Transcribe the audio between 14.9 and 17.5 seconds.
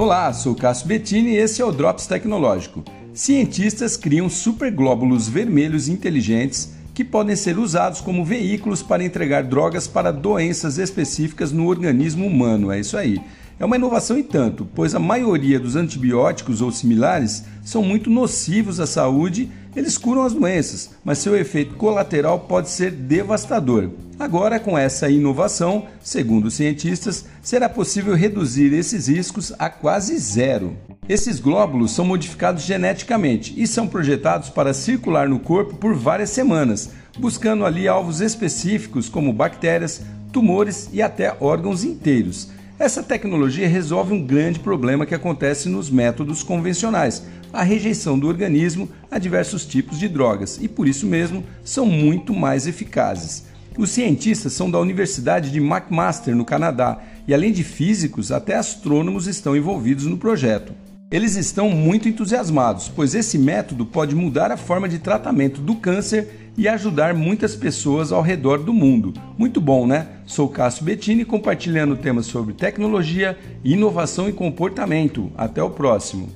a maioria dos antibióticos ou similares